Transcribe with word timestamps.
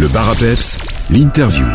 Le 0.00 0.08
bar 0.08 0.30
à 0.30 0.34
peps, 0.34 0.78
l'interview. 1.10 1.66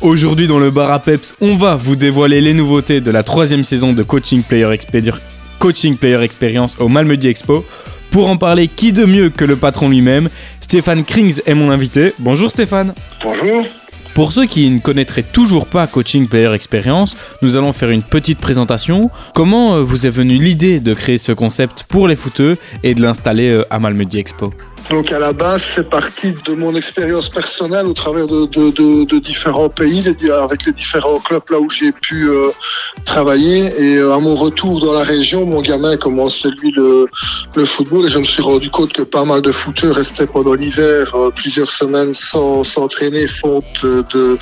Aujourd'hui 0.00 0.46
dans 0.46 0.58
le 0.58 0.70
bar 0.70 0.90
à 0.90 0.98
peps, 0.98 1.34
on 1.42 1.56
va 1.56 1.76
vous 1.76 1.94
dévoiler 1.94 2.40
les 2.40 2.54
nouveautés 2.54 3.02
de 3.02 3.10
la 3.10 3.22
troisième 3.22 3.64
saison 3.64 3.92
de 3.92 4.02
Coaching 4.02 4.42
Player, 4.42 4.64
Expedi- 4.72 5.12
Coaching 5.58 5.96
Player 5.98 6.22
Experience 6.22 6.76
au 6.78 6.88
Malmedy 6.88 7.28
Expo. 7.28 7.66
Pour 8.10 8.30
en 8.30 8.38
parler, 8.38 8.68
qui 8.68 8.94
de 8.94 9.04
mieux 9.04 9.28
que 9.28 9.44
le 9.44 9.56
patron 9.56 9.90
lui-même? 9.90 10.30
Stéphane 10.60 11.04
Krings 11.04 11.40
est 11.44 11.54
mon 11.54 11.68
invité. 11.70 12.14
Bonjour 12.18 12.50
Stéphane. 12.50 12.94
Bonjour. 13.22 13.66
Pour 14.18 14.32
ceux 14.32 14.46
qui 14.46 14.68
ne 14.68 14.80
connaîtraient 14.80 15.22
toujours 15.22 15.68
pas 15.68 15.86
Coaching 15.86 16.26
Player 16.26 16.52
Experience, 16.52 17.14
nous 17.40 17.56
allons 17.56 17.72
faire 17.72 17.90
une 17.90 18.02
petite 18.02 18.40
présentation. 18.40 19.12
Comment 19.32 19.76
euh, 19.76 19.82
vous 19.82 20.08
est 20.08 20.10
venue 20.10 20.34
l'idée 20.34 20.80
de 20.80 20.92
créer 20.92 21.18
ce 21.18 21.30
concept 21.30 21.84
pour 21.88 22.08
les 22.08 22.16
footeux 22.16 22.56
et 22.82 22.94
de 22.94 23.00
l'installer 23.00 23.52
euh, 23.52 23.64
à 23.70 23.78
Malmedy 23.78 24.18
Expo? 24.18 24.52
Donc 24.90 25.12
à 25.12 25.20
la 25.20 25.32
base, 25.32 25.62
c'est 25.62 25.88
parti 25.88 26.34
de 26.46 26.54
mon 26.54 26.74
expérience 26.74 27.30
personnelle 27.30 27.86
au 27.86 27.92
travers 27.92 28.26
de, 28.26 29.18
différents 29.20 29.68
pays, 29.68 30.02
avec 30.42 30.64
les 30.66 30.72
différents 30.72 31.20
clubs 31.20 31.42
là 31.50 31.60
où 31.60 31.70
j'ai 31.70 31.92
pu 31.92 32.28
euh, 32.28 32.48
travailler. 33.04 33.70
Et 33.78 33.98
à 33.98 34.18
mon 34.18 34.34
retour 34.34 34.80
dans 34.80 34.94
la 34.94 35.04
région, 35.04 35.46
mon 35.46 35.60
gamin 35.60 35.96
commençait 35.96 36.50
lui 36.60 36.72
le, 36.72 37.06
le 37.54 37.64
football 37.64 38.06
et 38.06 38.08
je 38.08 38.18
me 38.18 38.24
suis 38.24 38.42
rendu 38.42 38.68
compte 38.68 38.92
que 38.92 39.02
pas 39.02 39.24
mal 39.24 39.42
de 39.42 39.52
footeux 39.52 39.92
restaient 39.92 40.26
pendant 40.26 40.54
l'hiver 40.54 41.14
plusieurs 41.36 41.70
semaines 41.70 42.14
sans 42.14 42.64
s'entraîner 42.64 43.28
faute 43.28 43.84
de 44.08 44.38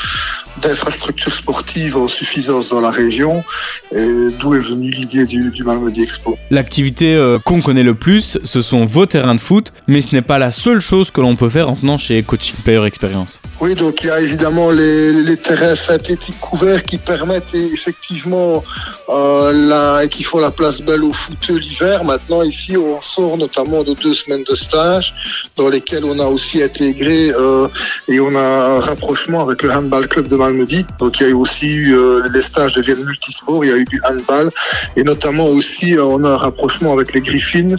d'infrastructures 0.63 1.35
sportives 1.35 1.97
en 1.97 2.09
suffisance 2.09 2.71
dans 2.71 2.81
la 2.81 2.91
région. 2.91 3.43
D'où 3.93 4.55
est 4.55 4.61
venue 4.61 4.91
l'idée 4.91 5.27
du, 5.27 5.51
du 5.51 5.65
Malmedy 5.65 6.03
Expo? 6.03 6.37
L'activité 6.51 7.15
euh, 7.15 7.39
qu'on 7.39 7.61
connaît 7.61 7.83
le 7.83 7.95
plus, 7.95 8.39
ce 8.45 8.63
sont 8.63 8.85
vos 8.85 9.07
terrains 9.07 9.35
de 9.35 9.41
foot, 9.41 9.73
mais 9.87 10.01
ce 10.01 10.15
n'est 10.15 10.23
pas 10.23 10.39
la 10.39 10.51
seule 10.51 10.81
chose 10.81 11.11
que 11.11 11.21
l'on 11.21 11.37
peut 11.37 11.49
faire 11.49 11.69
en 11.69 11.75
venant 11.75 11.99
chez 11.99 12.23
Coaching 12.23 12.57
Player 12.65 12.85
Experience. 12.85 13.41
Oui, 13.61 13.75
donc 13.75 14.03
il 14.03 14.07
y 14.09 14.11
a 14.11 14.21
évidemment 14.21 14.71
les, 14.71 15.13
les 15.13 15.37
terrains 15.37 15.75
synthétiques 15.75 16.41
couverts 16.41 16.83
qui 16.85 16.99
permettent 16.99 17.55
effectivement 17.55 18.63
euh, 19.09 19.53
la, 19.53 20.07
qui 20.09 20.23
font 20.23 20.39
la 20.39 20.51
place 20.51 20.83
belle 20.83 21.05
au 21.05 21.13
footeux 21.13 21.57
l'hiver. 21.57 22.05
Maintenant, 22.05 22.43
ici, 22.43 22.77
on 22.77 23.01
sort 23.01 23.37
notamment 23.37 23.83
de 23.83 23.95
deux 23.95 24.15
semaines 24.15 24.45
de 24.49 24.55
stage 24.55 25.15
dans 25.57 25.69
lesquelles 25.69 26.05
on 26.05 26.19
a 26.19 26.27
aussi 26.27 26.63
intégré 26.63 27.31
euh, 27.31 27.69
et 28.09 28.21
on 28.21 28.35
a 28.35 28.41
un 28.41 28.81
rapprochement 28.81 29.41
avec 29.43 29.63
le 29.63 29.71
handball 29.71 30.09
club 30.09 30.29
de 30.29 30.37
Malmedy. 30.37 30.46
Donc 30.99 31.21
il 31.21 31.29
y 31.29 31.33
a 31.33 31.37
aussi 31.37 31.67
eu 31.67 31.97
euh, 31.97 32.23
les 32.33 32.41
stages 32.41 32.75
deviennent 32.75 33.05
multisports, 33.05 33.65
il 33.65 33.71
y 33.71 33.73
a 33.73 33.77
eu 33.77 33.85
du 33.85 34.01
handball 34.09 34.49
et 34.97 35.03
notamment 35.03 35.47
aussi 35.47 35.97
euh, 35.97 36.05
on 36.05 36.23
a 36.25 36.31
un 36.31 36.37
rapprochement 36.37 36.93
avec 36.93 37.13
les 37.13 37.21
Griffins, 37.21 37.75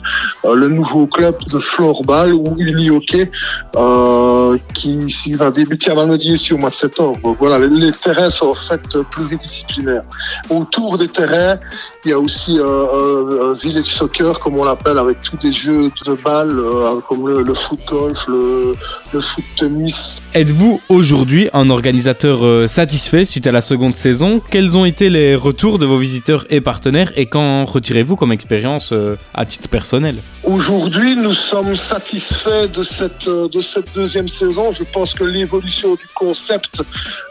euh, 0.46 0.56
le 0.56 0.68
nouveau 0.68 1.08
club 1.08 1.36
de 1.50 1.60
floorball 1.60 2.34
ou 2.34 2.56
uni 2.58 2.90
hockey 2.90 3.32
euh, 3.76 4.58
qui 4.74 4.98
qui 5.06 5.34
va 5.34 5.52
débuter 5.52 5.92
à 5.92 5.96
Malmedy 5.96 6.34
ici 6.34 6.54
au 6.54 6.58
mois 6.58 6.70
de 6.70 6.76
septembre. 6.76 7.36
Voilà, 7.40 7.60
les, 7.60 7.92
terrains 7.92 8.30
sont 8.30 8.48
en 8.48 8.54
fait 8.54 9.02
pluridisciplinaires. 9.12 10.04
Autour 10.50 10.98
des 10.98 11.08
terrains, 11.08 11.58
il 12.06 12.12
y 12.12 12.14
a 12.14 12.20
aussi 12.20 12.60
euh, 12.60 13.54
village 13.62 13.86
soccer, 13.86 14.40
comme 14.40 14.58
on 14.60 14.66
l'appelle, 14.66 14.98
avec 14.98 15.20
tous 15.22 15.38
des 15.38 15.52
jeux 15.52 15.90
de 16.06 16.14
balles, 16.22 16.62
comme 17.08 17.28
le, 17.28 17.44
le 17.44 17.54
foot 17.54 17.80
golf, 17.88 18.26
le, 18.28 18.76
le 19.14 19.22
foot 19.22 19.44
tennis. 19.58 20.22
Êtes-vous 20.34 20.82
aujourd'hui 20.90 21.50
un 21.54 21.70
organisateur 21.70 22.44
euh, 22.58 22.68
satisfait 22.68 23.26
suite 23.26 23.48
à 23.48 23.52
la 23.52 23.62
seconde 23.62 23.96
saison 23.96 24.42
Quels 24.50 24.78
ont 24.78 24.86
été 24.86 25.10
les 25.10 25.36
retours 25.36 25.80
de 25.80 25.86
vos 25.86 25.98
visiteurs 25.98 26.46
et 26.50 26.62
partenaires 26.62 27.12
et 27.16 27.26
qu'en 27.26 27.66
retirez-vous 27.66 28.16
comme 28.16 28.32
expérience 28.32 28.92
euh, 28.92 29.16
à 29.34 29.46
titre 29.46 29.70
personnel? 29.70 30.16
Aujourd'hui, 30.44 31.16
nous 31.16 31.34
sommes 31.34 31.76
satisfaits 31.76 32.68
de 32.74 32.84
cette, 32.84 33.28
euh, 33.28 33.48
de 33.50 33.62
cette 33.62 33.94
deuxième 33.94 34.28
saison. 34.28 34.72
Je 34.72 34.84
pense 34.84 35.14
que 35.14 35.24
l'évolution 35.24 35.96
du 35.96 36.08
concept 36.16 36.82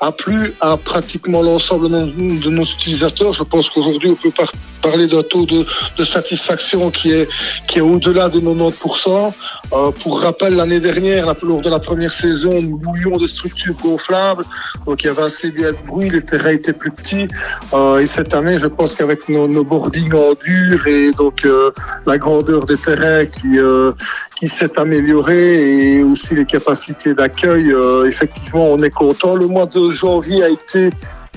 a 0.00 0.12
plu 0.12 0.54
à 0.60 0.76
pratiquement 0.76 1.42
l'ensemble 1.42 1.88
de 1.88 2.50
nos, 2.50 2.64
utilisateurs. 2.64 3.32
Je 3.32 3.42
pense 3.42 3.70
qu'aujourd'hui, 3.70 4.10
on 4.10 4.16
peut 4.16 4.30
par- 4.30 4.52
parler 4.82 5.06
d'un 5.06 5.22
taux 5.22 5.46
de, 5.46 5.64
satisfaction 6.04 6.90
qui 6.90 7.12
est, 7.12 7.28
qui 7.66 7.78
est 7.78 7.82
au-delà 7.82 8.28
des 8.28 8.40
90%. 8.40 9.32
Euh, 9.72 9.90
pour 9.90 10.20
rappel, 10.20 10.54
l'année 10.54 10.80
dernière, 10.80 11.34
lors 11.42 11.60
de 11.60 11.70
la 11.70 11.80
première 11.80 12.12
saison, 12.12 12.62
nous 12.62 12.78
louions 12.78 13.16
des 13.16 13.26
structures 13.28 13.74
gonflables. 13.74 14.44
Donc, 14.86 15.02
il 15.02 15.06
y 15.06 15.10
avait 15.16 15.26
assez 15.26 15.50
bien 15.50 15.72
de 15.72 15.78
bruit, 15.86 16.10
les 16.10 16.22
terrains 16.22 16.50
étaient 16.50 16.72
plus 16.72 16.90
petits. 16.90 17.28
Euh, 17.72 17.98
et 17.98 18.06
cette 18.06 18.34
année, 18.34 18.58
je 18.58 18.66
pense 18.66 18.94
qu'avec 18.94 19.28
nos, 19.28 19.64
boardings 19.64 20.14
en 20.14 20.34
dur 20.34 20.86
et 20.86 21.10
donc 21.12 21.44
euh, 21.44 21.70
la 22.06 22.18
grandeur 22.18 22.66
des 22.66 22.76
terrains 22.76 23.26
qui, 23.26 23.58
euh, 23.58 23.92
qui 24.36 24.48
s'est 24.48 24.78
améliorée 24.78 25.96
et 25.96 26.02
aussi 26.02 26.34
les 26.34 26.44
capacités 26.44 27.14
d'accueil, 27.14 27.74
effectivement, 28.06 28.66
on 28.66 28.78
est 28.78 28.90
content. 28.90 29.34
Le 29.34 29.46
mois 29.46 29.66
de 29.66 29.90
janvier 29.90 30.42
a 30.42 30.48
été 30.48 30.90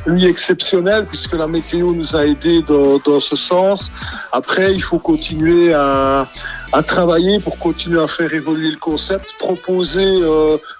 lui 0.05 0.25
exceptionnel 0.25 1.05
puisque 1.07 1.33
la 1.33 1.47
météo 1.47 1.93
nous 1.93 2.15
a 2.15 2.25
aidés 2.25 2.61
dans, 2.61 3.19
ce 3.19 3.35
sens. 3.35 3.91
Après, 4.31 4.71
il 4.73 4.81
faut 4.81 4.99
continuer 4.99 5.73
à, 5.73 6.25
à 6.71 6.83
travailler 6.83 7.39
pour 7.39 7.57
continuer 7.59 8.01
à 8.01 8.07
faire 8.07 8.33
évoluer 8.33 8.71
le 8.71 8.77
concept, 8.77 9.35
proposer, 9.37 10.21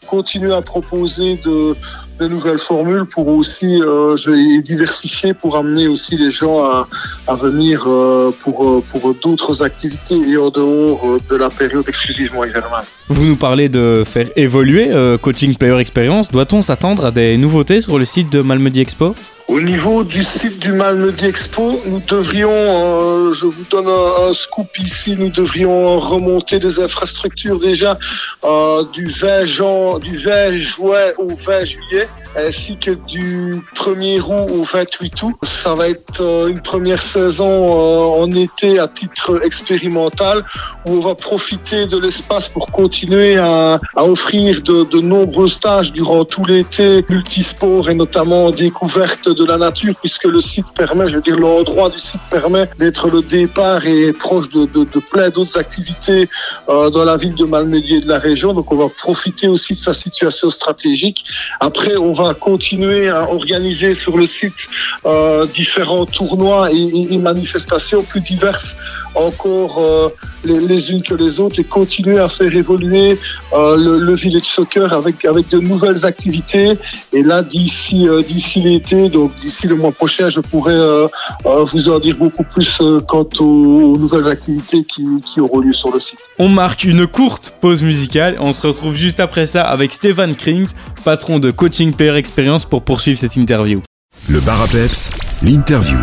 continuer 0.08 0.54
à 0.54 0.62
proposer 0.62 1.36
de, 1.38 1.76
de 2.20 2.28
nouvelles 2.28 2.58
formules 2.58 3.06
pour 3.06 3.28
aussi 3.28 3.82
euh, 3.82 4.16
diversifier 4.62 5.34
pour 5.34 5.56
amener 5.58 5.88
aussi 5.88 6.18
les 6.18 6.32
gens 6.32 6.64
à, 6.64 7.36
venir 7.36 7.86
euh, 7.88 8.32
pour, 8.42 8.68
euh, 8.68 8.84
pour 8.92 9.14
d'autres 9.16 9.64
activités 9.64 10.16
et 10.30 10.38
en 10.38 10.50
dehors 10.50 11.18
de 11.30 11.36
la 11.36 11.50
période 11.50 11.88
exclusivement 11.88 12.44
hivernale. 12.44 12.84
Vous 13.08 13.26
nous 13.26 13.36
parlez 13.38 13.70
de 13.70 14.04
faire 14.06 14.28
évoluer 14.36 14.90
Coaching 15.22 15.56
Player 15.56 15.80
Experience. 15.80 16.32
Doit-on 16.32 16.62
s'attendre 16.62 17.06
à 17.06 17.12
des 17.12 17.38
nouveautés 17.38 17.82
sur 17.82 17.98
le 17.98 18.06
site 18.06 18.32
de 18.32 18.42
Malmedy 18.42 18.82
Expo? 18.82 19.16
Au 19.50 19.60
niveau 19.60 20.04
du 20.04 20.24
site 20.24 20.60
du 20.60 20.74
Malmedy 20.74 21.26
Expo, 21.26 21.82
nous 21.88 22.00
devrions, 22.02 22.52
euh, 22.52 23.34
je 23.34 23.48
vous 23.48 23.64
donne 23.64 23.88
un, 23.88 24.32
scoop 24.32 24.78
ici, 24.78 25.16
nous 25.18 25.30
devrions 25.30 25.98
remonter 25.98 26.60
des 26.60 26.78
infrastructures 26.78 27.60
déjà 27.60 27.98
euh, 28.44 28.84
du 28.94 29.06
20 29.06 29.46
jan, 29.46 29.98
du 29.98 30.16
20 30.16 30.60
juin 30.60 31.14
au 31.18 31.30
20 31.30 31.66
juillet, 31.66 32.08
ainsi 32.36 32.78
que 32.78 32.92
du 32.92 33.64
1er 33.76 34.22
août 34.22 34.50
au 34.52 34.64
28 34.64 35.24
août. 35.24 35.36
Ça 35.44 35.76
va 35.76 35.90
être 35.90 36.22
euh, 36.22 36.48
une 36.48 36.62
première 36.62 37.02
saison 37.02 37.50
euh, 37.50 38.24
en 38.24 38.32
été 38.32 38.80
à 38.80 38.88
titre 38.88 39.42
expérimental 39.44 40.44
où 40.86 40.94
on 40.94 41.00
va 41.00 41.16
profiter 41.16 41.86
de 41.86 41.98
l'espace 41.98 42.50
pour 42.50 42.68
continuer 42.68 43.38
à, 43.38 43.80
offrir 43.96 44.62
de, 44.62 44.84
de 44.84 45.00
nombreux 45.02 45.48
stages 45.48 45.92
durant 45.92 46.26
tout 46.26 46.46
l'été, 46.46 47.06
multisport 47.10 47.90
et 47.90 47.94
notamment 47.94 48.52
découverte 48.52 49.30
de 49.30 49.46
la 49.46 49.58
nature, 49.58 49.94
puisque 50.00 50.26
le 50.26 50.42
site 50.42 50.68
permet, 50.76 51.08
je 51.10 51.16
veux 51.16 51.22
dire, 51.22 51.40
l'endroit 51.40 51.90
du 51.90 52.00
site 52.00 52.22
permet 52.30 52.70
d'être 52.80 53.10
le 53.10 53.22
départ 53.22 53.86
et 53.86 54.14
proche 54.14 54.50
de 54.50 54.66
plein 55.12 55.30
d'autres 55.30 55.58
activités 55.58 56.30
euh, 56.70 56.90
dans 56.90 57.04
la 57.04 57.18
ville 57.18 57.36
de 57.36 57.46
Malmedy 57.46 57.96
et 57.96 58.00
de 58.02 58.08
la 58.08 58.20
région. 58.20 58.54
Donc 58.54 58.72
on 58.72 58.78
va 58.78 58.90
profiter 58.90 59.48
aussi 59.48 59.74
de 59.74 59.80
sa 59.80 59.94
situation 59.94 60.50
stratégique. 60.50 61.26
Après, 61.60 61.98
on 61.98 62.14
continuer 62.34 63.10
à 63.10 63.30
organiser 63.30 63.94
sur 63.94 64.18
le 64.18 64.26
site 64.26 64.70
euh, 65.06 65.46
différents 65.48 66.06
tournois 66.06 66.70
et 66.72 67.18
manifestations 67.18 68.04
plus 68.04 68.22
diverses 68.22 68.76
encore 69.16 69.80
euh, 69.80 70.10
les, 70.44 70.60
les 70.60 70.92
unes 70.92 71.02
que 71.02 71.14
les 71.14 71.40
autres 71.40 71.60
et 71.60 71.64
continuer 71.64 72.20
à 72.20 72.30
faire 72.30 72.54
évoluer 72.54 73.18
euh, 73.54 73.76
le, 73.78 74.00
le 74.00 74.16
village 74.16 74.44
soccer 74.44 74.94
avec 74.94 75.26
avec 75.26 75.50
de 75.50 75.60
nouvelles 75.60 76.06
activités 76.06 76.78
et 77.14 77.24
là 77.24 77.42
d'ici 77.42 78.08
euh, 78.08 78.22
d'ici 78.22 78.62
l'été 78.62 79.10
donc 79.10 79.32
d'ici 79.42 79.68
le 79.68 79.76
mois 79.76 79.92
prochain 79.92 80.30
je 80.30 80.40
pourrais 80.40 80.74
euh, 80.74 81.08
euh, 81.46 81.64
vous 81.66 81.90
en 81.90 82.00
dire 82.00 82.16
beaucoup 82.18 82.44
plus 82.44 82.80
euh, 82.82 83.00
quant 83.00 83.28
aux, 83.40 83.94
aux 83.94 83.98
nouvelles 83.98 84.28
activités 84.28 84.84
qui, 84.84 85.06
qui 85.26 85.40
auront 85.40 85.60
lieu 85.60 85.74
sur 85.74 85.92
le 85.92 86.00
site. 86.00 86.20
On 86.38 86.50
marque 86.50 86.84
une 86.84 87.08
courte 87.08 87.56
pause 87.62 87.82
musicale. 87.82 88.38
On 88.40 88.54
se 88.54 88.66
retrouve 88.66 88.96
juste 88.96 89.20
après 89.20 89.46
ça 89.46 89.62
avec 89.64 89.94
Stéphane 89.94 90.36
Krings, 90.36 90.70
patron 91.04 91.40
de 91.40 91.52
Coaching 91.52 91.94
Player 91.94 92.16
Experience, 92.16 92.66
pour 92.66 92.84
poursuivre 92.84 93.20
cette 93.20 93.36
interview. 93.36 93.82
Le 94.30 94.40
bar 94.40 94.62
à 94.62 94.68
peps, 94.68 95.10
l'interview. 95.44 95.98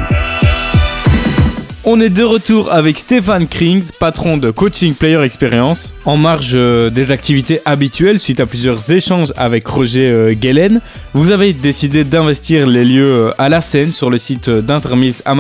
On 1.88 2.00
est 2.00 2.10
de 2.10 2.24
retour 2.24 2.72
avec 2.72 2.98
Stéphane 2.98 3.46
Krings, 3.46 3.92
patron 4.00 4.38
de 4.38 4.50
Coaching 4.50 4.92
Player 4.92 5.22
Experience, 5.22 5.94
en 6.04 6.16
marge 6.16 6.54
euh, 6.56 6.90
des 6.90 7.12
activités 7.12 7.60
habituelles 7.64 8.18
suite 8.18 8.40
à 8.40 8.46
plusieurs 8.46 8.90
échanges 8.90 9.32
avec 9.36 9.64
Roger 9.68 10.10
euh, 10.10 10.32
Guelen. 10.32 10.80
Vous 11.14 11.30
avez 11.30 11.52
décidé 11.52 12.02
d'investir 12.02 12.66
les 12.66 12.84
lieux 12.84 13.28
euh, 13.28 13.30
à 13.38 13.48
la 13.48 13.60
scène 13.60 13.92
sur 13.92 14.10
le 14.10 14.18
site 14.18 14.50
d'Intermills 14.50 15.22
à. 15.24 15.36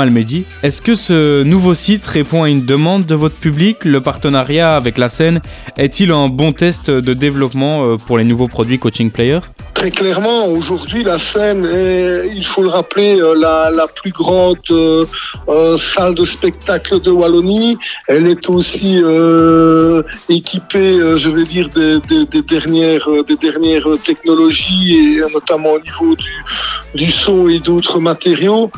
Est-ce 0.62 0.80
que 0.80 0.94
ce 0.94 1.42
nouveau 1.42 1.74
site 1.74 2.06
répond 2.06 2.44
à 2.44 2.48
une 2.48 2.64
demande 2.64 3.06
de 3.06 3.16
votre 3.16 3.34
public? 3.34 3.84
Le 3.84 4.00
partenariat 4.00 4.76
avec 4.76 4.98
la 4.98 5.08
scène 5.08 5.40
est-il 5.76 6.12
un 6.12 6.28
bon 6.28 6.52
test 6.52 6.92
de 6.92 7.12
développement 7.12 7.96
pour 8.06 8.18
les 8.18 8.24
nouveaux 8.24 8.46
produits 8.46 8.78
Coaching 8.78 9.10
Player? 9.10 9.40
Très 9.76 9.90
clairement, 9.90 10.46
aujourd'hui, 10.46 11.02
la 11.02 11.18
scène 11.18 11.66
est, 11.66 12.30
il 12.34 12.46
faut 12.46 12.62
le 12.62 12.70
rappeler, 12.70 13.20
euh, 13.20 13.34
la, 13.34 13.86
plus 13.88 14.10
grande 14.10 14.56
euh, 14.70 15.04
euh, 15.50 15.76
salle 15.76 16.14
de 16.14 16.24
spectacle 16.24 16.98
de 16.98 17.10
Wallonie. 17.10 17.76
Elle 18.08 18.26
est 18.26 18.48
aussi 18.48 19.02
équipée, 20.30 21.18
je 21.18 21.28
vais 21.28 21.44
dire, 21.44 21.68
des, 21.68 22.42
dernières, 22.42 23.06
des 23.28 23.36
dernières 23.36 23.86
technologies, 24.02 25.18
et 25.18 25.32
notamment 25.34 25.72
au 25.72 25.80
niveau 25.80 26.16
du, 26.16 26.32
du 26.94 27.10
son 27.10 27.46
et 27.46 27.58
d'autres 27.58 28.00
matériaux. 28.00 28.70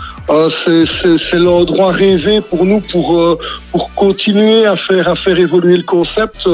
C'est 0.51 1.39
l'endroit 1.39 1.93
rêvé 1.93 2.41
pour 2.41 2.65
nous 2.67 2.81
pour, 2.81 3.39
pour 3.71 3.95
continuer 3.95 4.67
à 4.67 4.75
faire, 4.75 5.09
à 5.09 5.15
faire 5.15 5.39
évoluer 5.39 5.77
le 5.77 5.85
concept. 5.85 6.49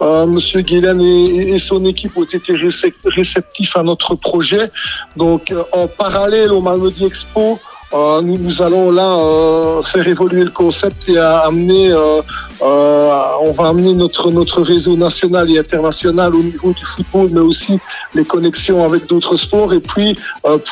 Monsieur 0.00 0.62
Guélen 0.62 1.00
et, 1.00 1.54
et, 1.54 1.58
son 1.58 1.84
équipe 1.84 2.16
ont 2.16 2.24
été 2.24 2.54
réceptifs 2.54 3.73
notre 3.82 4.14
projet. 4.14 4.70
Donc, 5.16 5.52
en 5.72 5.88
parallèle 5.88 6.52
au 6.52 6.60
Malmedy 6.60 7.04
Expo, 7.04 7.58
euh, 7.94 8.20
nous, 8.22 8.38
nous, 8.38 8.60
allons 8.60 8.90
là 8.90 9.18
euh, 9.18 9.82
faire 9.82 10.06
évoluer 10.08 10.42
le 10.42 10.50
concept 10.50 11.08
et 11.08 11.16
amener, 11.16 11.92
euh, 11.92 12.20
on 12.60 13.52
va 13.52 13.68
amener 13.68 13.94
notre, 13.94 14.32
notre 14.32 14.62
réseau 14.62 14.96
national 14.96 15.48
et 15.50 15.58
international 15.60 16.34
au 16.34 16.42
niveau 16.42 16.72
du 16.72 16.84
football, 16.84 17.28
mais 17.30 17.40
aussi 17.40 17.78
les 18.14 18.24
connexions 18.24 18.84
avec 18.84 19.06
d'autres 19.06 19.36
sports 19.36 19.72
et 19.72 19.80
puis 19.80 20.18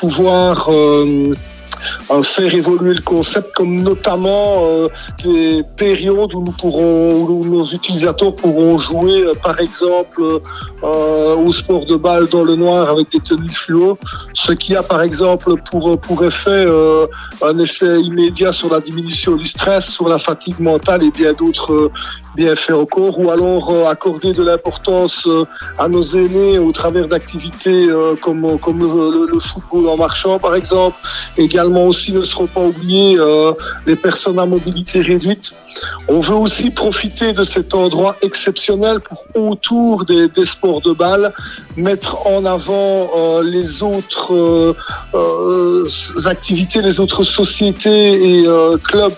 pouvoir 0.00 0.68
faire 2.22 2.54
évoluer 2.54 2.94
le 2.94 3.00
concept, 3.00 3.52
comme 3.54 3.76
notamment 3.80 4.66
euh, 4.66 4.88
des 5.22 5.62
périodes 5.76 6.34
où 6.34 6.42
nous 6.44 6.52
pourrons, 6.52 7.22
où 7.22 7.44
nos 7.44 7.66
utilisateurs 7.66 8.34
pourront 8.34 8.78
jouer, 8.78 9.24
euh, 9.24 9.32
par 9.42 9.58
exemple, 9.60 10.22
euh, 10.22 11.36
au 11.36 11.52
sport 11.52 11.84
de 11.86 11.96
balle 11.96 12.28
dans 12.28 12.44
le 12.44 12.56
noir 12.56 12.90
avec 12.90 13.10
des 13.10 13.20
tenues 13.20 13.48
fluo, 13.50 13.98
ce 14.34 14.52
qui 14.52 14.76
a 14.76 14.82
par 14.82 15.02
exemple 15.02 15.54
pour, 15.70 15.98
pour 16.00 16.24
effet 16.24 16.66
un 17.42 17.58
effet 17.58 18.00
immédiat 18.00 18.52
sur 18.52 18.72
la 18.72 18.80
diminution 18.80 19.36
du 19.36 19.44
stress, 19.44 19.86
sur 19.86 20.08
la 20.08 20.18
fatigue 20.18 20.58
mentale 20.58 21.04
et 21.04 21.10
bien 21.10 21.32
d'autres 21.32 21.90
bien 22.34 22.56
fait 22.56 22.72
encore, 22.72 23.18
ou 23.20 23.30
alors 23.30 23.70
accorder 23.88 24.32
de 24.32 24.42
l'importance 24.42 25.28
à 25.78 25.86
nos 25.86 26.02
aînés 26.02 26.58
au 26.58 26.72
travers 26.72 27.06
d'activités 27.06 27.86
comme, 28.22 28.58
comme 28.58 28.78
le, 28.78 29.26
le, 29.32 29.38
football 29.38 29.88
en 29.88 29.96
marchant 29.96 30.38
par 30.38 30.54
exemple. 30.54 30.96
Également 31.36 31.71
aussi 31.80 32.12
ne 32.12 32.22
seront 32.22 32.46
pas 32.46 32.60
oubliés 32.60 33.18
les 33.86 33.96
personnes 33.96 34.38
à 34.38 34.46
mobilité 34.46 35.00
réduite. 35.00 35.52
On 36.08 36.20
veut 36.20 36.34
aussi 36.34 36.70
profiter 36.70 37.32
de 37.32 37.42
cet 37.42 37.74
endroit 37.74 38.16
exceptionnel 38.22 38.98
pour 39.00 39.24
autour 39.34 40.04
des, 40.04 40.28
sports 40.44 40.80
de 40.80 40.92
balle 40.92 41.32
mettre 41.76 42.26
en 42.26 42.44
avant 42.44 43.10
euh, 43.16 43.42
les 43.42 43.82
autres 43.82 44.34
euh, 44.34 44.76
euh, 45.14 45.84
activités, 46.26 46.82
les 46.82 47.00
autres 47.00 47.22
sociétés 47.22 48.40
et 48.40 48.46
clubs 48.84 49.12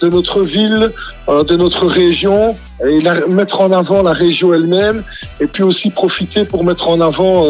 de 0.00 0.08
notre 0.08 0.42
ville, 0.42 0.92
de 1.28 1.56
notre 1.56 1.86
région, 1.86 2.56
et 2.86 3.00
la, 3.00 3.26
mettre 3.26 3.60
en 3.60 3.70
avant 3.72 4.02
la 4.02 4.12
région 4.12 4.52
elle-même, 4.52 5.02
et 5.40 5.46
puis 5.46 5.62
aussi 5.62 5.90
profiter 5.90 6.44
pour 6.44 6.64
mettre 6.64 6.88
en 6.88 7.00
avant 7.00 7.44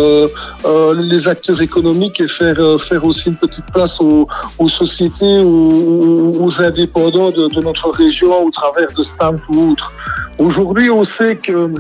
les 0.95 1.29
acteurs 1.29 1.61
économiques 1.63 2.21
et 2.21 2.29
faire, 2.29 2.59
faire 2.81 3.05
aussi 3.05 3.29
une 3.29 3.37
petite 3.37 3.67
place 3.73 4.01
aux, 4.01 4.29
aux 4.59 4.69
sociétés 4.69 5.41
ou 5.41 6.45
aux, 6.45 6.61
indépendants 6.61 7.31
de, 7.31 7.49
de, 7.49 7.61
notre 7.63 7.91
région 7.91 8.45
au 8.45 8.51
travers 8.51 8.89
de 8.97 9.03
stands 9.03 9.41
ou 9.49 9.73
autres. 9.73 9.93
Aujourd'hui, 10.41 10.91
on 10.91 11.05
sait 11.05 11.37
que 11.37 11.73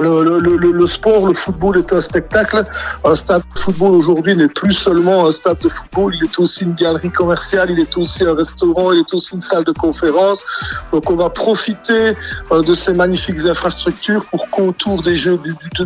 le, 0.00 0.86
sport, 0.86 1.26
le 1.26 1.34
football 1.34 1.78
est 1.78 1.92
un 1.92 2.00
spectacle. 2.00 2.64
Un 3.04 3.14
stade 3.14 3.42
de 3.54 3.60
football 3.60 3.92
aujourd'hui 3.92 4.36
n'est 4.36 4.48
plus 4.48 4.72
seulement 4.72 5.26
un 5.26 5.32
stade 5.32 5.58
de 5.58 5.68
football, 5.68 6.14
il 6.14 6.24
est 6.24 6.38
aussi 6.38 6.64
une 6.64 6.74
galerie 6.74 7.10
commerciale, 7.10 7.70
il 7.70 7.80
est 7.80 7.96
aussi 7.96 8.24
un 8.24 8.34
restaurant, 8.34 8.92
il 8.92 9.00
est 9.00 9.14
aussi 9.14 9.34
une 9.34 9.40
salle 9.40 9.64
de 9.64 9.72
conférence. 9.72 10.44
Donc 10.92 11.10
on 11.10 11.16
va 11.16 11.30
profiter 11.30 12.16
euh, 12.50 12.62
de 12.62 12.74
ces 12.74 12.94
magnifiques 12.94 13.44
infrastructures 13.44 14.24
pour 14.26 14.48
qu'autour 14.50 15.02
des 15.02 15.14
jeux, 15.14 15.38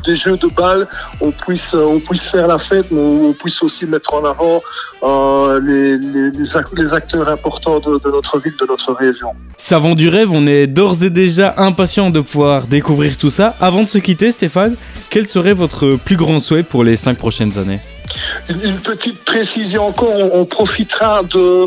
des 0.05 0.15
jeux 0.15 0.37
de 0.37 0.49
balle, 0.49 0.87
on 1.21 1.31
puisse, 1.31 1.75
euh, 1.75 1.85
on 1.85 2.01
puisse 2.01 2.29
faire 2.31 2.47
la 2.47 2.59
fête, 2.59 2.91
mais 2.91 3.01
on 3.01 3.33
puisse 3.33 3.63
aussi 3.63 3.87
mettre 3.87 4.15
en 4.15 4.25
avant 4.25 4.61
euh, 5.03 5.61
les, 5.61 6.93
acteurs 6.93 7.29
importants 7.29 7.81
de, 7.81 7.99
de 7.99 8.11
notre 8.11 8.39
ville, 8.39 8.55
de 8.61 8.67
notre 8.67 8.93
région. 8.93 9.31
Savant 9.57 9.95
du 9.95 10.09
rêve, 10.09 10.31
on 10.31 10.47
est 10.47 10.67
d'ores 10.67 11.03
et 11.03 11.11
déjà 11.11 11.55
impatient 11.57 12.11
de 12.11 12.21
pouvoir 12.21 12.67
découvrir 12.67 13.17
tout 13.17 13.31
ça. 13.31 13.57
Avant 13.61 13.83
de 13.83 13.89
se 13.89 13.96
quitter, 14.01 14.31
Stéphane, 14.31 14.77
quel 15.11 15.27
serait 15.27 15.55
votre 15.55 15.97
plus 15.97 16.17
grand 16.17 16.41
souhait 16.41 16.63
pour 16.63 16.85
les 16.85 16.97
cinq 16.97 17.17
prochaines 17.17 17.59
années 17.59 17.81
une 18.49 18.79
petite 18.81 19.25
précision 19.25 19.89
encore, 19.89 20.13
on, 20.35 20.45
profitera 20.45 21.23
de, 21.23 21.65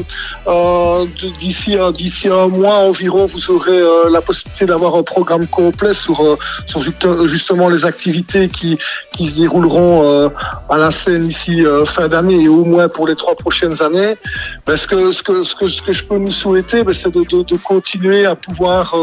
euh, 0.47 1.05
d'ici 1.39 1.77
d'ici 1.93 2.27
un 2.29 2.47
mois 2.47 2.75
environ, 2.75 3.25
vous 3.25 3.51
aurez 3.51 3.79
euh, 3.79 4.09
la 4.09 4.21
possibilité 4.21 4.65
d'avoir 4.65 4.95
un 4.95 5.03
programme 5.03 5.47
complet 5.47 5.93
sur, 5.93 6.21
euh, 6.21 7.27
justement 7.27 7.69
les 7.69 7.85
activités 7.85 8.49
qui, 8.49 8.77
se 9.19 9.35
dérouleront 9.35 10.31
à 10.69 10.77
la 10.77 10.91
scène 10.91 11.25
ici 11.25 11.61
fin 11.85 12.07
d'année 12.07 12.41
et 12.41 12.47
au 12.47 12.63
moins 12.63 12.87
pour 12.87 13.05
les 13.05 13.17
trois 13.17 13.35
prochaines 13.35 13.81
années. 13.81 14.15
Parce 14.63 14.85
que 14.85 15.11
ce 15.11 15.21
que 15.21 15.43
ce 15.43 15.55
que, 15.55 15.67
ce 15.67 15.81
que 15.81 15.91
je 15.91 16.05
peux 16.05 16.17
nous 16.17 16.31
souhaiter, 16.31 16.85
ben, 16.85 16.93
c'est 16.93 17.13
de, 17.13 17.57
continuer 17.57 18.25
à 18.25 18.35
pouvoir 18.35 18.95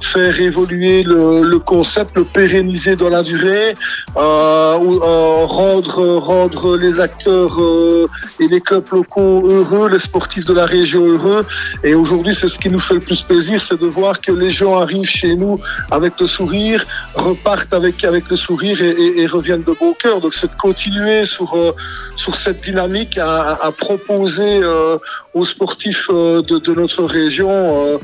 faire 0.00 0.40
évoluer 0.40 1.02
le, 1.02 1.58
concept, 1.58 2.16
le 2.16 2.22
pérenniser 2.22 2.94
dans 2.94 3.08
la 3.08 3.24
durée, 3.24 3.74
rendre 4.14 6.16
rendre 6.18 6.76
les 6.76 7.00
acteurs 7.00 7.60
euh, 7.60 8.08
et 8.40 8.48
les 8.48 8.60
clubs 8.60 8.86
locaux 8.92 9.48
heureux, 9.48 9.88
les 9.88 9.98
sportifs 9.98 10.46
de 10.46 10.54
la 10.54 10.66
région 10.66 11.06
heureux. 11.06 11.44
Et 11.84 11.94
aujourd'hui, 11.94 12.34
c'est 12.34 12.48
ce 12.48 12.58
qui 12.58 12.68
nous 12.68 12.80
fait 12.80 12.94
le 12.94 13.00
plus 13.00 13.22
plaisir, 13.22 13.60
c'est 13.60 13.80
de 13.80 13.86
voir 13.86 14.20
que 14.20 14.32
les 14.32 14.50
gens 14.50 14.78
arrivent 14.78 15.08
chez 15.08 15.34
nous 15.34 15.60
avec 15.90 16.18
le 16.20 16.26
sourire, 16.26 16.84
repartent 17.14 17.72
avec, 17.72 18.04
avec 18.04 18.28
le 18.28 18.36
sourire 18.36 18.80
et, 18.82 19.26
reviennent 19.26 19.64
de 19.64 19.74
bon 19.78 19.92
cœur. 19.92 20.20
Donc 20.20 20.34
c'est 20.34 20.46
de 20.46 20.56
continuer 20.56 21.24
sur, 21.24 21.54
euh, 21.54 21.72
sur 22.16 22.34
cette 22.34 22.62
dynamique 22.62 23.18
à, 23.18 23.72
proposer 23.76 24.60
euh, 24.62 24.96
aux 25.36 25.44
sportifs 25.44 26.08
euh, 26.10 26.42
de, 26.42 26.74
notre 26.74 27.04
région 27.04 27.50
euh, 27.50 27.98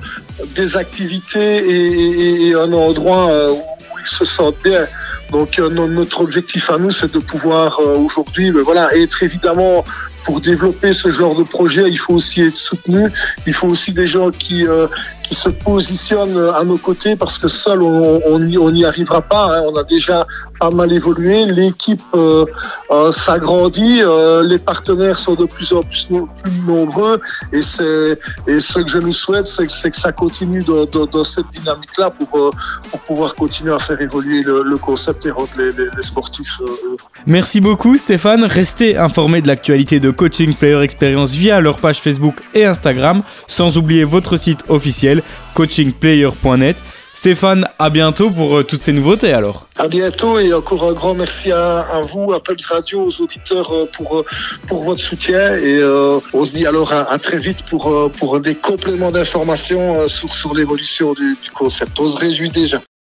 des 0.54 0.76
activités 0.76 1.56
et, 1.56 2.48
et, 2.48 2.54
un 2.54 2.72
endroit 2.74 3.30
euh, 3.30 3.52
où 3.52 3.62
se 4.06 4.24
sentent 4.24 4.62
bien. 4.62 4.86
Donc 5.30 5.58
euh, 5.58 5.68
notre 5.70 6.20
objectif 6.20 6.70
à 6.70 6.78
nous, 6.78 6.90
c'est 6.90 7.12
de 7.12 7.18
pouvoir 7.18 7.80
euh, 7.80 7.96
aujourd'hui, 7.96 8.50
ben, 8.50 8.62
voilà, 8.62 8.94
être 8.94 9.22
évidemment 9.22 9.84
pour 10.24 10.40
développer 10.40 10.92
ce 10.92 11.10
genre 11.10 11.34
de 11.34 11.42
projet, 11.42 11.88
il 11.88 11.96
faut 11.96 12.14
aussi 12.14 12.42
être 12.42 12.54
soutenu. 12.54 13.10
Il 13.46 13.52
faut 13.52 13.66
aussi 13.66 13.92
des 13.92 14.06
gens 14.06 14.30
qui, 14.30 14.66
euh, 14.66 14.86
se 15.32 15.48
positionnent 15.48 16.52
à 16.54 16.64
nos 16.64 16.78
côtés 16.78 17.16
parce 17.16 17.38
que 17.38 17.48
seul 17.48 17.82
on 17.82 18.70
n'y 18.70 18.84
arrivera 18.84 19.22
pas. 19.22 19.58
Hein. 19.58 19.62
On 19.66 19.76
a 19.76 19.84
déjà 19.84 20.26
pas 20.58 20.70
mal 20.70 20.92
évolué. 20.92 21.46
L'équipe 21.46 22.00
euh, 22.14 22.44
euh, 22.90 23.10
s'agrandit. 23.10 24.00
Euh, 24.02 24.42
les 24.44 24.58
partenaires 24.58 25.18
sont 25.18 25.34
de 25.34 25.46
plus 25.46 25.72
en 25.72 25.82
plus, 25.82 26.08
nombreux. 26.66 27.20
Et, 27.52 27.62
c'est, 27.62 28.18
et 28.46 28.60
ce 28.60 28.78
que 28.80 28.88
je 28.88 28.98
nous 28.98 29.12
souhaite, 29.12 29.46
c'est, 29.46 29.66
que 29.66 29.96
ça 29.96 30.12
continue 30.12 30.62
dans, 30.62 31.24
cette 31.24 31.50
dynamique-là 31.50 32.10
pour, 32.10 32.28
pour 32.90 33.00
pouvoir 33.00 33.34
continuer 33.34 33.72
à 33.72 33.78
faire 33.78 34.00
évoluer 34.00 34.42
le, 34.42 34.76
concept 34.76 35.26
et 35.26 35.30
rendre 35.30 35.50
les, 35.58 35.70
les, 35.70 36.02
sportifs. 36.02 36.60
Merci 37.26 37.60
beaucoup 37.60 37.96
Stéphane. 37.96 38.44
Restez 38.44 38.96
informés 38.96 39.42
de 39.42 39.48
l'actualité 39.48 40.00
de 40.00 40.10
Coaching 40.10 40.54
Player 40.54 40.80
Experience 40.82 41.32
via 41.32 41.60
leur 41.60 41.78
page 41.78 42.00
Facebook 42.00 42.36
et 42.54 42.64
Instagram, 42.64 43.22
sans 43.46 43.78
oublier 43.78 44.04
votre 44.04 44.36
site 44.36 44.64
officiel 44.68 45.21
coachingplayer.net. 45.54 46.76
Stéphane, 47.14 47.68
à 47.78 47.90
bientôt 47.90 48.30
pour 48.30 48.56
euh, 48.56 48.64
toutes 48.64 48.80
ces 48.80 48.92
nouveautés 48.92 49.32
alors. 49.32 49.68
À 49.76 49.86
bientôt 49.86 50.38
et 50.38 50.52
encore 50.52 50.84
un 50.84 50.92
grand 50.92 51.14
merci 51.14 51.52
à, 51.52 52.00
vous, 52.10 52.32
à 52.32 52.42
Peps 52.42 52.66
Radio, 52.66 53.04
aux 53.06 53.20
auditeurs 53.20 53.70
euh, 53.72 53.86
pour, 53.92 54.18
euh, 54.18 54.24
pour 54.66 54.82
votre 54.82 55.00
soutien 55.00 55.56
et 55.56 55.80
on 56.32 56.44
se 56.44 56.52
dit 56.52 56.66
alors 56.66 56.92
à, 56.92 57.10
à 57.12 57.18
très 57.18 57.36
vite 57.36 57.64
pour, 57.66 58.10
pour 58.18 58.40
des 58.40 58.54
compléments 58.54 59.12
d'informations 59.12 60.08
sur, 60.08 60.34
sur 60.34 60.54
l'évolution 60.54 61.12
du, 61.12 61.36
du 61.42 61.50
concept. 61.50 62.00
On 62.00 62.08
se 62.08 62.16
réjouit 62.16 62.50
déjà. 62.50 62.80